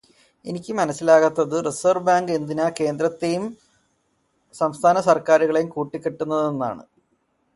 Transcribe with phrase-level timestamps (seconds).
[0.45, 3.43] എനിക്ക് മനസ്സിലാകാത്തത് reserve bank എന്തിനാ കേന്ദ്രത്തെയും
[4.53, 6.83] സംസ്ഥാന സർക്കാരുകളെയും കൂട്ടിക്കെട്ടുന്നതെന്നാണ്?